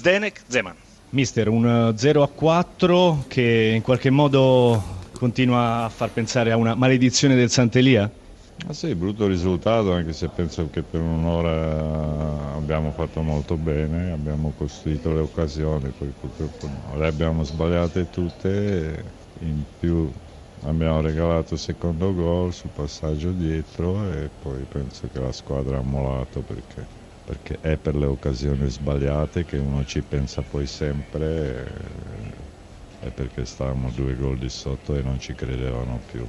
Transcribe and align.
Zdenek 0.00 0.40
Zeman. 0.48 0.74
Mister, 1.10 1.48
un 1.48 1.92
0 1.94 2.22
a 2.22 2.28
4 2.28 3.24
che 3.28 3.72
in 3.74 3.82
qualche 3.82 4.08
modo 4.08 4.82
continua 5.12 5.84
a 5.84 5.88
far 5.90 6.10
pensare 6.10 6.52
a 6.52 6.56
una 6.56 6.74
maledizione 6.74 7.34
del 7.34 7.50
Sant'Elia? 7.50 8.10
Ah 8.66 8.72
sì, 8.72 8.94
brutto 8.94 9.26
risultato 9.26 9.92
anche 9.92 10.14
se 10.14 10.28
penso 10.28 10.70
che 10.70 10.82
per 10.82 11.02
un'ora 11.02 12.54
abbiamo 12.54 12.92
fatto 12.92 13.20
molto 13.20 13.56
bene, 13.58 14.10
abbiamo 14.12 14.54
costruito 14.56 15.12
le 15.12 15.20
occasioni, 15.20 15.90
poi 15.90 16.08
purtroppo 16.18 16.66
no. 16.66 16.98
le 16.98 17.06
abbiamo 17.06 17.44
sbagliate 17.44 18.08
tutte, 18.08 19.04
in 19.40 19.62
più 19.78 20.10
abbiamo 20.62 21.02
regalato 21.02 21.54
il 21.54 21.60
secondo 21.60 22.14
gol 22.14 22.54
sul 22.54 22.70
passaggio 22.72 23.32
dietro 23.32 24.10
e 24.10 24.30
poi 24.38 24.64
penso 24.64 25.08
che 25.12 25.20
la 25.20 25.32
squadra 25.32 25.76
ha 25.76 25.82
molato 25.82 26.40
perché, 26.40 26.86
perché 27.30 27.58
è 27.60 27.76
per 27.76 27.94
le 27.94 28.06
occasioni 28.06 28.68
sbagliate 28.68 29.44
che 29.44 29.56
uno 29.56 29.84
ci 29.84 30.02
pensa 30.02 30.42
poi 30.42 30.66
sempre 30.66 31.64
e, 33.00 33.06
e 33.06 33.10
perché 33.12 33.44
stavamo 33.44 33.92
due 33.92 34.16
gol 34.16 34.36
di 34.36 34.48
sotto 34.48 34.96
e 34.96 35.02
non 35.02 35.20
ci 35.20 35.32
credevano 35.36 36.00
più. 36.04 36.26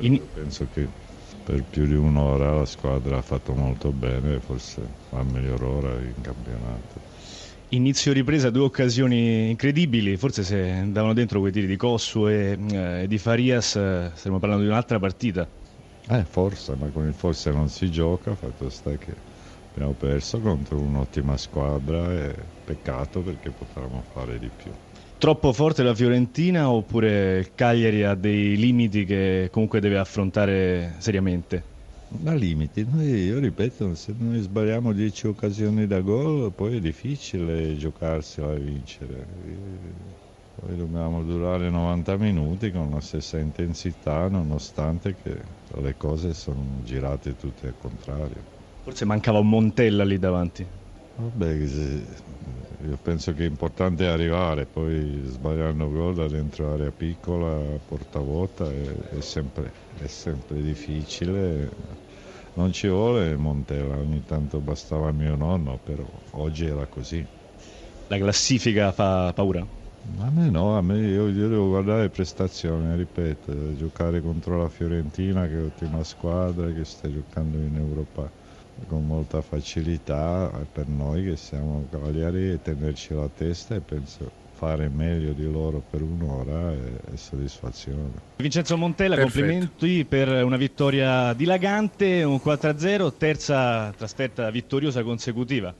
In... 0.00 0.20
Penso 0.32 0.66
che 0.72 0.88
per 1.44 1.62
più 1.62 1.86
di 1.86 1.94
un'ora 1.94 2.56
la 2.56 2.64
squadra 2.64 3.18
ha 3.18 3.22
fatto 3.22 3.54
molto 3.54 3.92
bene, 3.92 4.40
forse 4.40 4.82
la 5.10 5.22
miglior 5.22 5.62
ora 5.62 5.92
in 6.02 6.20
campionato. 6.20 7.00
Inizio 7.68 8.12
ripresa, 8.12 8.50
due 8.50 8.64
occasioni 8.64 9.48
incredibili, 9.50 10.16
forse 10.16 10.42
se 10.42 10.70
andavano 10.70 11.14
dentro 11.14 11.38
quei 11.38 11.52
tiri 11.52 11.66
di 11.68 11.76
Cossu 11.76 12.26
e, 12.26 12.58
eh, 12.68 13.06
di 13.06 13.18
Farias 13.18 13.76
eh, 13.76 14.10
stiamo 14.12 14.40
parlando 14.40 14.64
di 14.64 14.70
un'altra 14.70 14.98
partita. 14.98 15.48
Eh, 16.08 16.24
forse, 16.24 16.74
ma 16.74 16.90
con 16.90 17.06
il 17.06 17.14
forse 17.14 17.52
non 17.52 17.68
si 17.68 17.88
gioca, 17.90 18.34
fatto 18.34 18.68
sta 18.68 18.96
che 18.96 19.14
abbiamo 19.72 19.94
perso 19.94 20.40
contro 20.40 20.80
un'ottima 20.80 21.36
squadra 21.36 22.12
e 22.12 22.34
peccato 22.64 23.22
perché 23.22 23.50
potevamo 23.50 24.02
fare 24.12 24.38
di 24.38 24.50
più 24.54 24.70
troppo 25.22 25.52
forte 25.52 25.84
la 25.84 25.94
Fiorentina 25.94 26.68
oppure 26.68 27.38
il 27.38 27.54
Cagliari 27.54 28.02
ha 28.02 28.14
dei 28.16 28.56
limiti 28.56 29.04
che 29.04 29.48
comunque 29.52 29.78
deve 29.78 29.96
affrontare 29.98 30.96
seriamente? 30.98 31.64
Ma 32.20 32.34
limiti, 32.34 32.84
noi, 32.84 33.06
io 33.06 33.38
ripeto, 33.38 33.94
se 33.94 34.14
noi 34.18 34.40
sbagliamo 34.40 34.92
10 34.92 35.28
occasioni 35.28 35.86
da 35.86 36.00
gol 36.00 36.52
poi 36.52 36.76
è 36.78 36.80
difficile 36.80 37.76
giocarsela 37.76 38.52
e 38.54 38.58
vincere. 38.58 39.26
Poi 40.54 40.76
dobbiamo 40.76 41.22
durare 41.22 41.70
90 41.70 42.16
minuti 42.16 42.70
con 42.72 42.90
la 42.90 43.00
stessa 43.00 43.38
intensità 43.38 44.28
nonostante 44.28 45.14
che 45.14 45.40
le 45.80 45.96
cose 45.96 46.34
sono 46.34 46.80
girate 46.82 47.36
tutte 47.36 47.68
al 47.68 47.76
contrario. 47.76 48.44
Forse 48.82 49.04
mancava 49.06 49.38
un 49.38 49.48
Montella 49.48 50.04
lì 50.04 50.18
davanti. 50.18 50.70
Vabbè, 51.14 51.46
io 52.80 52.98
penso 52.98 53.32
che 53.34 53.44
è 53.44 53.48
importante 53.48 54.06
arrivare, 54.06 54.66
poi 54.66 55.22
sbagliando 55.26 55.90
gol 55.90 56.14
da 56.14 56.26
dentro 56.28 56.72
area 56.72 56.90
piccola, 56.92 57.78
porta 57.80 58.18
vuota, 58.20 58.70
è, 58.72 58.94
è, 59.16 59.20
sempre, 59.20 59.72
è 59.94 60.06
sempre 60.06 60.60
difficile. 60.62 61.68
Non 62.54 62.72
ci 62.72 62.88
vuole 62.88 63.36
Montella, 63.36 63.96
ogni 63.98 64.24
tanto 64.24 64.60
bastava 64.60 65.12
mio 65.12 65.36
nonno, 65.36 65.78
però 65.78 66.06
oggi 66.32 66.64
era 66.66 66.86
così. 66.88 67.26
La 68.08 68.18
classifica 68.18 68.92
fa 68.92 69.32
paura? 69.34 69.66
A 70.18 70.30
me 70.30 70.50
no, 70.50 70.76
a 70.76 70.82
me 70.82 70.98
io, 70.98 71.28
io 71.28 71.48
devo 71.48 71.68
guardare 71.68 72.02
le 72.02 72.10
prestazioni, 72.10 72.94
ripeto, 72.96 73.74
giocare 73.74 74.20
contro 74.20 74.58
la 74.58 74.68
Fiorentina 74.68 75.46
che 75.46 75.54
è 75.54 75.62
ottima 75.62 76.02
squadra, 76.04 76.72
che 76.72 76.84
sta 76.84 77.08
giocando 77.10 77.60
in 77.62 77.76
Europa 77.76 78.32
con 78.86 79.06
molta 79.06 79.40
facilità 79.40 80.50
per 80.70 80.88
noi 80.88 81.24
che 81.24 81.36
siamo 81.36 81.86
cavalieri 81.90 82.50
e 82.50 82.62
tenerci 82.62 83.14
la 83.14 83.28
testa 83.34 83.74
e 83.74 83.80
penso 83.80 84.40
fare 84.62 84.88
meglio 84.88 85.32
di 85.32 85.50
loro 85.50 85.82
per 85.90 86.02
un'ora 86.02 86.70
è, 86.70 87.12
è 87.12 87.16
soddisfazione. 87.16 88.10
Vincenzo 88.36 88.76
Montella, 88.76 89.16
Perfetto. 89.16 89.40
complimenti 89.40 90.04
per 90.04 90.44
una 90.44 90.56
vittoria 90.56 91.32
dilagante, 91.32 92.22
un 92.22 92.40
4-0, 92.42 93.12
terza 93.16 93.92
trasferta 93.96 94.48
vittoriosa 94.50 95.02
consecutiva. 95.02 95.74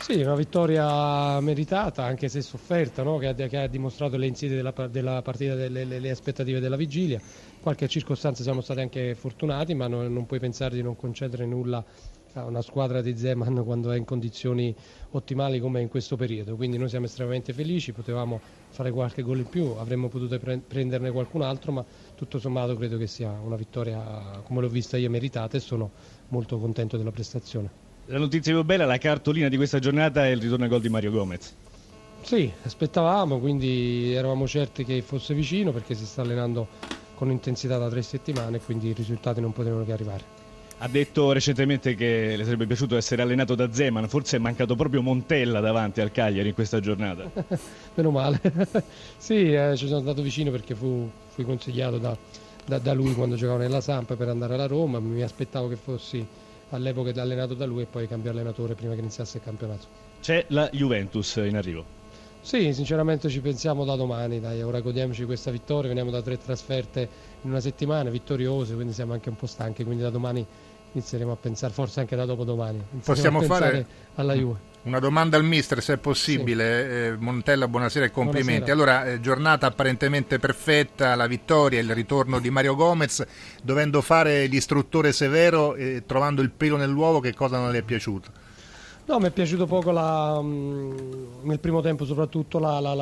Sì, 0.00 0.20
una 0.20 0.34
vittoria 0.34 1.40
meritata, 1.40 2.04
anche 2.04 2.28
se 2.28 2.42
sofferta, 2.42 3.02
no? 3.02 3.16
che, 3.16 3.34
che, 3.34 3.56
ha, 3.56 3.66
dimostrato 3.66 4.16
le 4.16 4.26
insidie 4.26 4.56
della, 4.56 4.72
della 4.88 5.22
partita, 5.22 5.54
delle, 5.54 5.84
le, 5.84 5.98
le 5.98 6.10
aspettative 6.10 6.60
della 6.60 6.76
vigilia. 6.76 7.18
In 7.18 7.60
qualche 7.62 7.88
circostanza 7.88 8.42
siamo 8.42 8.60
stati 8.60 8.80
anche 8.80 9.14
fortunati, 9.14 9.72
ma 9.72 9.86
non, 9.86 10.12
non 10.12 10.26
puoi 10.26 10.40
pensare 10.40 10.74
di 10.74 10.82
non 10.82 10.94
concedere 10.94 11.46
nulla 11.46 11.82
una 12.42 12.62
squadra 12.62 13.00
di 13.00 13.16
Zeman 13.16 13.62
quando 13.64 13.92
è 13.92 13.96
in 13.96 14.04
condizioni 14.04 14.74
ottimali 15.10 15.60
come 15.60 15.80
in 15.80 15.88
questo 15.88 16.16
periodo, 16.16 16.56
quindi 16.56 16.78
noi 16.78 16.88
siamo 16.88 17.06
estremamente 17.06 17.52
felici, 17.52 17.92
potevamo 17.92 18.40
fare 18.70 18.90
qualche 18.90 19.22
gol 19.22 19.38
in 19.38 19.48
più, 19.48 19.66
avremmo 19.78 20.08
potuto 20.08 20.38
pre- 20.38 20.58
prenderne 20.58 21.10
qualcun 21.12 21.42
altro, 21.42 21.72
ma 21.72 21.84
tutto 22.14 22.38
sommato 22.38 22.76
credo 22.76 22.96
che 22.98 23.06
sia 23.06 23.30
una 23.30 23.56
vittoria 23.56 24.42
come 24.44 24.60
l'ho 24.60 24.68
vista 24.68 24.96
io 24.96 25.10
meritata 25.10 25.56
e 25.56 25.60
sono 25.60 25.90
molto 26.28 26.58
contento 26.58 26.96
della 26.96 27.12
prestazione. 27.12 27.83
La 28.06 28.18
notizia 28.18 28.52
più 28.52 28.62
bella, 28.64 28.84
la 28.84 28.98
cartolina 28.98 29.48
di 29.48 29.56
questa 29.56 29.78
giornata 29.78 30.26
è 30.26 30.28
il 30.28 30.40
ritorno 30.40 30.64
al 30.64 30.70
gol 30.70 30.82
di 30.82 30.90
Mario 30.90 31.10
Gomez. 31.10 31.54
Sì, 32.20 32.52
aspettavamo, 32.62 33.38
quindi 33.38 34.12
eravamo 34.12 34.46
certi 34.46 34.84
che 34.84 35.00
fosse 35.00 35.32
vicino 35.32 35.72
perché 35.72 35.94
si 35.94 36.04
sta 36.04 36.20
allenando 36.20 36.68
con 37.14 37.30
intensità 37.30 37.78
da 37.78 37.88
tre 37.88 38.02
settimane 38.02 38.58
e 38.58 38.60
quindi 38.60 38.88
i 38.88 38.92
risultati 38.92 39.40
non 39.40 39.52
potevano 39.52 39.86
che 39.86 39.92
arrivare. 39.92 40.42
Ha 40.78 40.88
detto 40.88 41.32
recentemente 41.32 41.94
che 41.94 42.34
le 42.36 42.44
sarebbe 42.44 42.66
piaciuto 42.66 42.94
essere 42.94 43.22
allenato 43.22 43.54
da 43.54 43.72
Zeman, 43.72 44.06
forse 44.06 44.36
è 44.36 44.38
mancato 44.38 44.76
proprio 44.76 45.00
Montella 45.00 45.60
davanti 45.60 46.02
al 46.02 46.12
Cagliari 46.12 46.48
in 46.48 46.54
questa 46.54 46.80
giornata. 46.80 47.30
Meno 47.94 48.10
male. 48.10 48.38
sì, 49.16 49.50
eh, 49.54 49.76
ci 49.76 49.86
sono 49.86 50.00
stato 50.00 50.20
vicino 50.20 50.50
perché 50.50 50.74
fu, 50.74 51.08
fui 51.28 51.44
consigliato 51.44 51.96
da, 51.96 52.14
da, 52.66 52.78
da, 52.78 52.92
lui 52.92 53.14
quando 53.14 53.36
giocavo 53.36 53.58
nella 53.58 53.80
Samp 53.80 54.14
per 54.14 54.28
andare 54.28 54.54
alla 54.54 54.66
Roma, 54.66 54.98
mi 54.98 55.22
aspettavo 55.22 55.68
che 55.68 55.76
fossi 55.76 56.26
all'epoca 56.74 57.10
allenato 57.20 57.54
da 57.54 57.66
lui 57.66 57.82
e 57.82 57.86
poi 57.86 58.06
cambiare 58.08 58.38
allenatore 58.38 58.74
prima 58.74 58.94
che 58.94 59.00
iniziasse 59.00 59.38
il 59.38 59.42
campionato. 59.42 59.86
C'è 60.20 60.44
la 60.48 60.68
Juventus 60.72 61.36
in 61.36 61.56
arrivo. 61.56 61.84
Sì, 62.40 62.74
sinceramente 62.74 63.30
ci 63.30 63.40
pensiamo 63.40 63.84
da 63.84 63.96
domani, 63.96 64.38
dai, 64.38 64.62
ora 64.62 64.80
godiamoci 64.80 65.24
questa 65.24 65.50
vittoria, 65.50 65.88
veniamo 65.88 66.10
da 66.10 66.20
tre 66.20 66.36
trasferte 66.36 67.08
in 67.40 67.50
una 67.50 67.60
settimana, 67.60 68.10
vittoriose, 68.10 68.74
quindi 68.74 68.92
siamo 68.92 69.14
anche 69.14 69.30
un 69.30 69.36
po' 69.36 69.46
stanchi, 69.46 69.82
quindi 69.82 70.02
da 70.02 70.10
domani 70.10 70.46
inizieremo 70.92 71.32
a 71.32 71.36
pensare, 71.36 71.72
forse 71.72 72.00
anche 72.00 72.16
da 72.16 72.26
dopodomani. 72.26 72.82
Possiamo 73.02 73.40
fare 73.40 73.86
alla 74.16 74.34
Juve. 74.34 74.72
Una 74.84 74.98
domanda 74.98 75.38
al 75.38 75.44
mister, 75.44 75.82
se 75.82 75.94
è 75.94 75.96
possibile. 75.96 76.64
Sì. 76.64 76.90
Eh, 76.90 77.16
Montella, 77.18 77.66
buonasera 77.68 78.04
e 78.04 78.10
complimenti. 78.10 78.70
Buonasera. 78.70 78.98
Allora, 78.98 79.12
eh, 79.12 79.20
giornata 79.20 79.66
apparentemente 79.66 80.38
perfetta, 80.38 81.14
la 81.14 81.26
vittoria, 81.26 81.80
il 81.80 81.94
ritorno 81.94 82.38
di 82.38 82.50
Mario 82.50 82.74
Gomez, 82.74 83.24
dovendo 83.62 84.02
fare 84.02 84.44
l'istruttore 84.44 85.12
severo 85.12 85.74
e 85.74 86.02
trovando 86.04 86.42
il 86.42 86.50
pelo 86.50 86.76
nell'uovo, 86.76 87.20
che 87.20 87.32
cosa 87.32 87.58
non 87.58 87.70
le 87.70 87.78
è 87.78 87.82
piaciuto? 87.82 88.30
No, 89.06 89.18
mi 89.18 89.26
è 89.26 89.30
piaciuto 89.30 89.66
poco 89.66 89.90
la, 89.90 90.38
mm, 90.42 90.96
nel 91.44 91.60
primo 91.60 91.80
tempo 91.80 92.04
soprattutto 92.04 92.58
la, 92.58 92.78
la, 92.80 92.94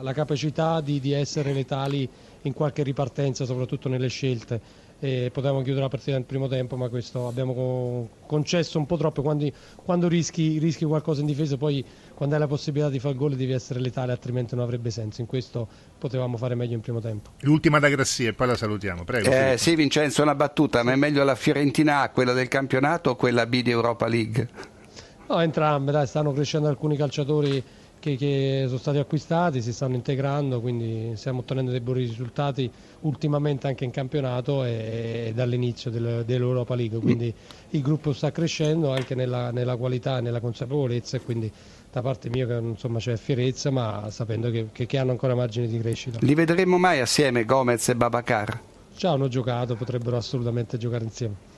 la 0.00 0.12
capacità 0.12 0.80
di, 0.80 0.98
di, 0.98 1.12
essere 1.12 1.52
letali 1.52 2.08
in 2.42 2.52
qualche 2.52 2.82
ripartenza, 2.82 3.44
soprattutto 3.44 3.88
nelle 3.88 4.08
scelte. 4.08 4.60
E 4.98 5.30
potevamo 5.30 5.60
chiudere 5.60 5.82
la 5.82 5.88
partita 5.90 6.12
nel 6.12 6.24
primo 6.24 6.48
tempo, 6.48 6.76
ma 6.76 6.88
questo 6.88 7.28
abbiamo 7.28 8.08
concesso 8.26 8.78
un 8.78 8.86
po' 8.86 8.96
troppo. 8.96 9.20
Quando, 9.20 9.46
quando 9.84 10.08
rischi, 10.08 10.58
rischi, 10.58 10.86
qualcosa 10.86 11.20
in 11.20 11.26
difesa, 11.26 11.58
poi 11.58 11.84
quando 12.14 12.34
hai 12.34 12.40
la 12.40 12.46
possibilità 12.46 12.88
di 12.88 12.98
fare 12.98 13.14
gol 13.14 13.36
devi 13.36 13.52
essere 13.52 13.78
letale, 13.80 14.12
altrimenti 14.12 14.54
non 14.54 14.64
avrebbe 14.64 14.90
senso. 14.90 15.20
In 15.20 15.26
questo 15.26 15.68
potevamo 15.98 16.38
fare 16.38 16.54
meglio 16.54 16.74
in 16.74 16.80
primo 16.80 17.00
tempo. 17.00 17.30
L'ultima 17.40 17.78
da 17.78 17.88
Grassia 17.88 18.30
e 18.30 18.32
poi 18.32 18.46
la 18.46 18.56
salutiamo. 18.56 19.04
Prego. 19.04 19.30
Eh, 19.30 19.56
sì, 19.58 19.74
Vincenzo, 19.74 20.22
una 20.22 20.34
battuta, 20.34 20.82
ma 20.82 20.92
è 20.92 20.96
meglio 20.96 21.22
la 21.24 21.34
Fiorentina 21.34 22.00
A, 22.00 22.10
quella 22.10 22.32
del 22.32 22.48
campionato 22.48 23.10
o 23.10 23.16
quella 23.16 23.44
B 23.44 23.60
di 23.60 23.70
Europa 23.70 24.06
League? 24.06 24.48
No, 25.28 25.40
entrambe, 25.40 25.92
dai, 25.92 26.06
stanno 26.06 26.32
crescendo 26.32 26.68
alcuni 26.68 26.96
calciatori 26.96 27.62
che, 28.06 28.16
che, 28.16 28.64
sono 28.66 28.78
stati 28.78 28.98
acquistati, 28.98 29.60
si 29.60 29.72
stanno 29.72 29.96
integrando, 29.96 30.60
quindi 30.60 31.16
stiamo 31.16 31.40
ottenendo 31.40 31.72
dei 31.72 31.80
buoni 31.80 32.00
risultati 32.00 32.70
ultimamente 33.00 33.66
anche 33.66 33.84
in 33.84 33.90
campionato 33.90 34.62
e, 34.62 35.26
e 35.28 35.32
dall'inizio 35.34 35.90
del, 35.90 36.22
dell'Europa 36.24 36.76
League, 36.76 37.00
quindi 37.00 37.34
il 37.70 37.82
gruppo 37.82 38.12
sta 38.12 38.30
crescendo 38.30 38.92
anche 38.92 39.16
nella, 39.16 39.50
nella 39.50 39.76
qualità 39.76 40.18
e 40.18 40.20
nella 40.20 40.40
consapevolezza 40.40 41.16
e 41.16 41.20
quindi 41.20 41.50
da 41.90 42.02
parte 42.02 42.28
mia 42.28 42.58
insomma, 42.58 42.98
c'è 42.98 43.16
fierezza 43.16 43.70
ma 43.70 44.08
sapendo 44.10 44.50
che, 44.50 44.68
che, 44.70 44.86
che 44.86 44.98
hanno 44.98 45.10
ancora 45.10 45.34
margini 45.34 45.66
di 45.66 45.78
crescita. 45.80 46.18
Li 46.20 46.34
vedremo 46.34 46.78
mai 46.78 47.00
assieme 47.00 47.44
Gomez 47.44 47.88
e 47.88 47.96
Babacar? 47.96 48.60
Già 48.96 49.10
hanno 49.10 49.28
giocato, 49.28 49.74
potrebbero 49.74 50.16
assolutamente 50.16 50.78
giocare 50.78 51.04
insieme. 51.04 51.54